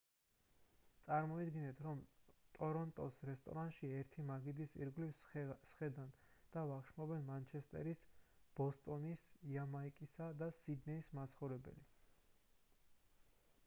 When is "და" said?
6.57-6.63, 10.43-10.49